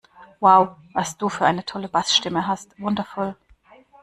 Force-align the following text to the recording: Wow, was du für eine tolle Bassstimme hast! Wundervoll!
Wow, 0.39 0.77
was 0.95 1.15
du 1.15 1.29
für 1.29 1.45
eine 1.45 1.63
tolle 1.63 1.87
Bassstimme 1.87 2.47
hast! 2.47 2.71
Wundervoll! 2.79 3.35